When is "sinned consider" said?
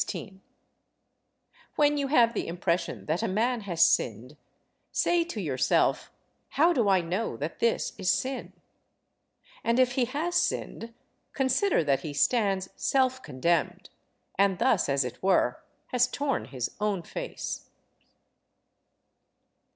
10.33-11.83